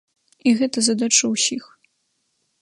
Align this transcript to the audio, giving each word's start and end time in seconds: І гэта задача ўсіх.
І 0.51 0.53
гэта 0.61 0.83
задача 0.87 1.25
ўсіх. 1.35 1.63